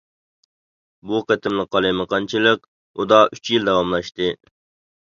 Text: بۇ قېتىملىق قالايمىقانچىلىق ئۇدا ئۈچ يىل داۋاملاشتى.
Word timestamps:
بۇ 1.09 1.19
قېتىملىق 1.31 1.69
قالايمىقانچىلىق 1.77 2.67
ئۇدا 2.71 3.25
ئۈچ 3.39 3.57
يىل 3.57 3.71
داۋاملاشتى. 3.71 4.35